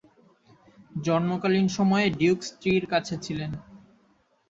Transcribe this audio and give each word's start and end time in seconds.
জন্মকালীন 1.01 1.67
সময়ে 1.77 2.07
ডিউক 2.19 2.39
স্ত্রীর 2.49 2.83
কাছে 2.93 3.15
ছিলেন। 3.17 3.51